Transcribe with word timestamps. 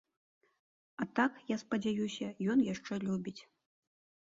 А 1.05 1.07
так, 1.19 1.33
я 1.51 1.57
спадзяюся, 1.65 2.31
ён 2.55 2.67
яшчэ 2.73 2.93
любіць. 3.07 3.39